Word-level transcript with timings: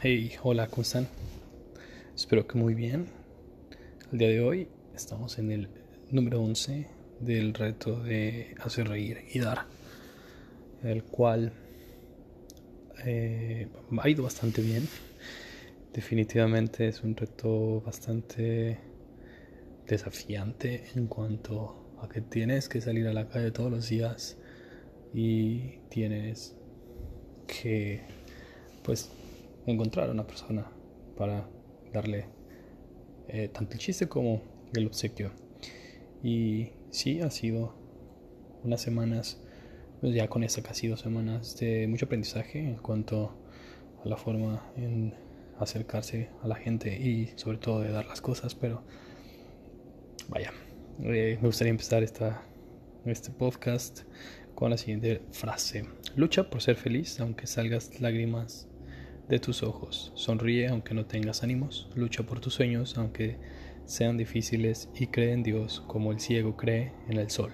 Hey, 0.00 0.36
hola, 0.44 0.68
¿cómo 0.68 0.82
están? 0.82 1.08
Espero 2.14 2.46
que 2.46 2.56
muy 2.56 2.72
bien. 2.74 3.08
El 4.12 4.18
día 4.18 4.28
de 4.28 4.40
hoy 4.40 4.68
estamos 4.94 5.40
en 5.40 5.50
el 5.50 5.68
número 6.12 6.40
11 6.40 6.86
del 7.18 7.52
reto 7.52 8.00
de 8.00 8.54
hacer 8.60 8.86
reír 8.86 9.24
y 9.32 9.40
dar, 9.40 9.66
el 10.84 11.02
cual 11.02 11.52
eh, 13.04 13.66
ha 14.00 14.08
ido 14.08 14.22
bastante 14.22 14.62
bien. 14.62 14.86
Definitivamente 15.92 16.86
es 16.86 17.02
un 17.02 17.16
reto 17.16 17.80
bastante 17.80 18.78
desafiante 19.84 20.84
en 20.94 21.08
cuanto 21.08 21.98
a 22.00 22.08
que 22.08 22.20
tienes 22.20 22.68
que 22.68 22.80
salir 22.80 23.08
a 23.08 23.12
la 23.12 23.28
calle 23.28 23.50
todos 23.50 23.72
los 23.72 23.88
días 23.88 24.36
y 25.12 25.80
tienes 25.88 26.54
que 27.48 28.02
pues 28.84 29.10
encontrar 29.72 30.08
a 30.08 30.12
una 30.12 30.26
persona 30.26 30.70
para 31.16 31.48
darle 31.92 32.26
eh, 33.28 33.48
tanto 33.48 33.74
el 33.74 33.78
chiste 33.78 34.08
como 34.08 34.42
el 34.74 34.86
obsequio. 34.86 35.32
Y 36.22 36.70
sí, 36.90 37.20
ha 37.20 37.30
sido 37.30 37.74
unas 38.64 38.80
semanas, 38.80 39.40
pues 40.00 40.14
ya 40.14 40.28
con 40.28 40.42
esta 40.42 40.62
casi 40.62 40.88
dos 40.88 41.00
semanas 41.00 41.56
de 41.58 41.86
mucho 41.86 42.06
aprendizaje 42.06 42.58
en 42.58 42.76
cuanto 42.76 43.36
a 44.04 44.08
la 44.08 44.16
forma 44.16 44.72
en 44.76 45.14
acercarse 45.58 46.30
a 46.42 46.48
la 46.48 46.54
gente 46.54 46.96
y 46.96 47.32
sobre 47.36 47.58
todo 47.58 47.80
de 47.80 47.90
dar 47.90 48.06
las 48.06 48.20
cosas, 48.20 48.54
pero 48.54 48.82
vaya, 50.28 50.52
eh, 51.02 51.38
me 51.40 51.46
gustaría 51.46 51.70
empezar 51.70 52.02
esta, 52.02 52.42
este 53.04 53.30
podcast 53.30 54.02
con 54.54 54.70
la 54.70 54.76
siguiente 54.76 55.22
frase. 55.32 55.84
Lucha 56.16 56.48
por 56.48 56.62
ser 56.62 56.76
feliz 56.76 57.20
aunque 57.20 57.46
salgas 57.46 58.00
lágrimas 58.00 58.68
de 59.28 59.38
tus 59.38 59.62
ojos. 59.62 60.12
Sonríe 60.14 60.68
aunque 60.68 60.94
no 60.94 61.06
tengas 61.06 61.42
ánimos, 61.42 61.88
lucha 61.94 62.22
por 62.22 62.40
tus 62.40 62.54
sueños 62.54 62.96
aunque 62.96 63.36
sean 63.84 64.16
difíciles 64.16 64.88
y 64.94 65.06
cree 65.06 65.32
en 65.32 65.42
Dios 65.42 65.82
como 65.86 66.12
el 66.12 66.20
ciego 66.20 66.56
cree 66.56 66.92
en 67.08 67.18
el 67.18 67.30
sol. 67.30 67.52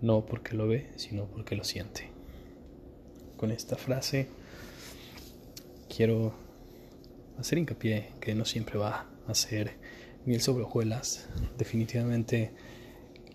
No 0.00 0.24
porque 0.26 0.54
lo 0.54 0.66
ve, 0.66 0.90
sino 0.96 1.26
porque 1.26 1.56
lo 1.56 1.64
siente. 1.64 2.10
Con 3.36 3.50
esta 3.50 3.76
frase 3.76 4.28
quiero 5.94 6.34
hacer 7.38 7.58
hincapié 7.58 8.08
que 8.20 8.34
no 8.34 8.44
siempre 8.44 8.78
va 8.78 9.10
a 9.26 9.34
ser 9.34 9.76
miel 10.26 10.40
sobre 10.40 10.64
hojuelas. 10.64 11.28
Definitivamente 11.56 12.52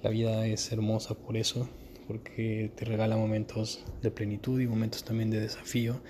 la 0.03 0.09
vida 0.09 0.45
es 0.45 0.71
hermosa 0.71 1.15
por 1.15 1.37
eso, 1.37 1.67
porque 2.07 2.71
te 2.75 2.85
regala 2.85 3.17
momentos 3.17 3.83
de 4.03 4.11
plenitud 4.11 4.59
y 4.59 4.67
momentos 4.67 5.03
también 5.03 5.31
de 5.31 5.39
desafío 5.39 6.01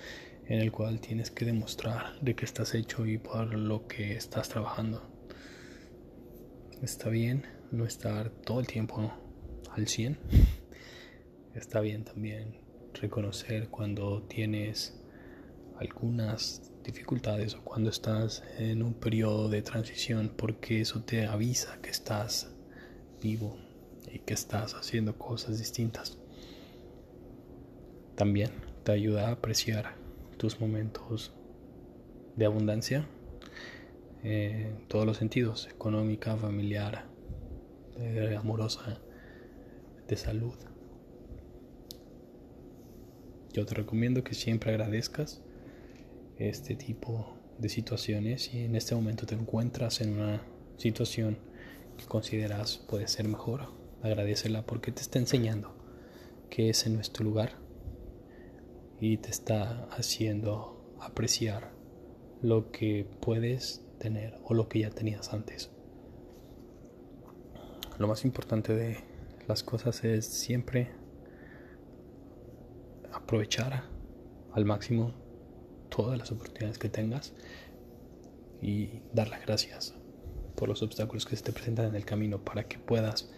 en 0.48 0.60
el 0.60 0.70
cual 0.70 1.00
tienes 1.00 1.30
que 1.30 1.44
demostrar 1.44 2.18
de 2.20 2.34
qué 2.34 2.44
estás 2.44 2.74
hecho 2.74 3.04
y 3.06 3.18
por 3.18 3.54
lo 3.54 3.86
que 3.88 4.16
estás 4.16 4.48
trabajando. 4.48 5.02
Está 6.82 7.08
bien 7.08 7.44
no 7.72 7.84
estar 7.84 8.30
todo 8.30 8.60
el 8.60 8.66
tiempo 8.66 9.12
al 9.72 9.88
100. 9.88 10.18
Está 11.54 11.80
bien 11.80 12.04
también 12.04 12.58
reconocer 12.94 13.68
cuando 13.70 14.22
tienes 14.22 15.00
algunas 15.78 16.70
dificultades 16.84 17.54
o 17.54 17.62
cuando 17.62 17.90
estás 17.90 18.42
en 18.58 18.82
un 18.82 18.94
periodo 18.94 19.48
de 19.48 19.62
transición 19.62 20.32
porque 20.36 20.80
eso 20.80 21.02
te 21.02 21.26
avisa 21.26 21.78
que 21.82 21.90
estás 21.90 22.54
vivo 23.20 23.58
y 24.12 24.20
que 24.20 24.34
estás 24.34 24.74
haciendo 24.74 25.18
cosas 25.18 25.58
distintas. 25.58 26.18
También 28.14 28.50
te 28.84 28.92
ayuda 28.92 29.28
a 29.28 29.32
apreciar 29.32 30.05
tus 30.36 30.60
momentos 30.60 31.32
de 32.36 32.44
abundancia 32.44 33.06
en 34.22 34.86
todos 34.88 35.06
los 35.06 35.16
sentidos, 35.16 35.68
económica, 35.68 36.36
familiar, 36.36 37.06
amorosa, 38.38 39.00
de 40.08 40.16
salud. 40.16 40.54
Yo 43.52 43.64
te 43.64 43.74
recomiendo 43.74 44.22
que 44.22 44.34
siempre 44.34 44.70
agradezcas 44.70 45.42
este 46.38 46.76
tipo 46.76 47.36
de 47.58 47.68
situaciones 47.68 48.52
y 48.52 48.64
en 48.64 48.76
este 48.76 48.94
momento 48.94 49.24
te 49.24 49.34
encuentras 49.34 50.00
en 50.00 50.12
una 50.12 50.42
situación 50.76 51.38
que 51.96 52.04
consideras 52.04 52.76
puede 52.76 53.08
ser 53.08 53.26
mejor, 53.28 53.70
agradecela 54.02 54.66
porque 54.66 54.92
te 54.92 55.00
está 55.00 55.18
enseñando 55.18 55.74
que 56.50 56.68
es 56.68 56.86
en 56.86 56.94
nuestro 56.94 57.24
lugar 57.24 57.65
y 59.00 59.18
te 59.18 59.30
está 59.30 59.88
haciendo 59.90 60.96
apreciar 61.00 61.72
lo 62.42 62.70
que 62.70 63.06
puedes 63.20 63.82
tener 63.98 64.38
o 64.44 64.54
lo 64.54 64.68
que 64.68 64.80
ya 64.80 64.90
tenías 64.90 65.32
antes. 65.32 65.70
Lo 67.98 68.08
más 68.08 68.24
importante 68.24 68.74
de 68.74 68.98
las 69.48 69.62
cosas 69.62 70.04
es 70.04 70.26
siempre 70.26 70.90
aprovechar 73.12 73.84
al 74.52 74.64
máximo 74.64 75.12
todas 75.88 76.18
las 76.18 76.30
oportunidades 76.32 76.78
que 76.78 76.88
tengas 76.88 77.32
y 78.60 79.02
dar 79.12 79.28
las 79.28 79.44
gracias 79.44 79.94
por 80.56 80.68
los 80.68 80.82
obstáculos 80.82 81.26
que 81.26 81.36
se 81.36 81.44
te 81.44 81.52
presentan 81.52 81.86
en 81.86 81.94
el 81.94 82.04
camino 82.04 82.42
para 82.42 82.64
que 82.64 82.78
puedas 82.78 83.30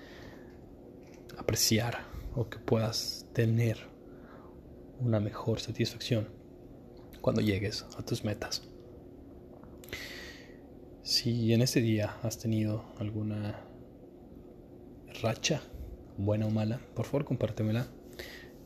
apreciar 1.37 2.07
o 2.35 2.49
que 2.49 2.59
puedas 2.59 3.27
tener 3.33 3.98
una 5.01 5.21
mejor 5.21 5.61
satisfacción 5.61 6.29
cuando 7.21 7.41
llegues 7.41 7.87
a 7.97 8.03
tus 8.03 8.25
metas. 8.25 8.63
Si 11.03 11.53
en 11.53 11.63
este 11.63 11.81
día 11.81 12.17
has 12.23 12.39
tenido 12.39 12.85
alguna 12.99 13.65
racha, 15.23 15.63
buena 16.17 16.47
o 16.47 16.51
mala, 16.51 16.81
por 16.95 17.07
favor 17.07 17.25
compártemela. 17.25 17.87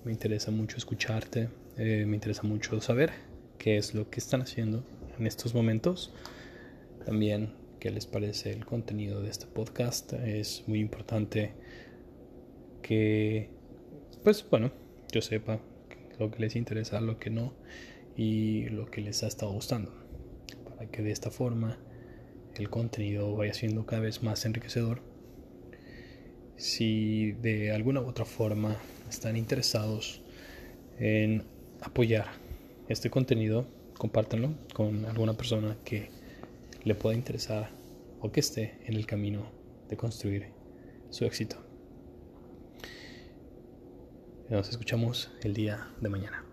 Me 0.04 0.12
interesa 0.12 0.50
mucho 0.50 0.76
escucharte, 0.76 1.48
eh, 1.76 2.04
me 2.06 2.16
interesa 2.16 2.42
mucho 2.42 2.80
saber 2.80 3.12
qué 3.58 3.76
es 3.76 3.94
lo 3.94 4.10
que 4.10 4.18
están 4.18 4.42
haciendo 4.42 4.84
en 5.18 5.26
estos 5.26 5.54
momentos. 5.54 6.12
También 7.06 7.54
qué 7.78 7.90
les 7.90 8.06
parece 8.06 8.52
el 8.52 8.66
contenido 8.66 9.20
de 9.22 9.30
este 9.30 9.46
podcast. 9.46 10.12
Es 10.12 10.64
muy 10.66 10.80
importante 10.80 11.52
que, 12.82 13.50
pues 14.24 14.44
bueno, 14.50 14.72
yo 15.12 15.20
sepa 15.20 15.60
lo 16.18 16.30
que 16.30 16.40
les 16.40 16.56
interesa, 16.56 17.00
lo 17.00 17.18
que 17.18 17.30
no 17.30 17.54
y 18.16 18.68
lo 18.68 18.86
que 18.86 19.00
les 19.00 19.22
ha 19.22 19.26
estado 19.26 19.52
gustando. 19.52 19.92
Para 20.68 20.86
que 20.90 21.02
de 21.02 21.10
esta 21.10 21.30
forma 21.30 21.78
el 22.56 22.68
contenido 22.68 23.34
vaya 23.34 23.54
siendo 23.54 23.86
cada 23.86 24.02
vez 24.02 24.22
más 24.22 24.44
enriquecedor. 24.44 25.00
Si 26.56 27.32
de 27.32 27.72
alguna 27.72 28.00
u 28.00 28.06
otra 28.06 28.24
forma 28.24 28.76
están 29.08 29.36
interesados 29.36 30.22
en 30.98 31.44
apoyar 31.80 32.26
este 32.88 33.10
contenido, 33.10 33.66
compártanlo 33.96 34.54
con 34.74 35.04
alguna 35.06 35.34
persona 35.34 35.76
que 35.84 36.10
le 36.84 36.94
pueda 36.94 37.16
interesar 37.16 37.70
o 38.20 38.30
que 38.30 38.40
esté 38.40 38.78
en 38.86 38.94
el 38.94 39.06
camino 39.06 39.50
de 39.88 39.96
construir 39.96 40.46
su 41.10 41.24
éxito. 41.24 41.71
Nos 44.52 44.68
escuchamos 44.68 45.30
el 45.40 45.54
día 45.54 45.88
de 46.02 46.10
mañana. 46.10 46.44